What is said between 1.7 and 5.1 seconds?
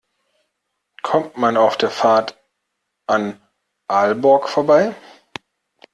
der Fahrt an Aalborg vorbei?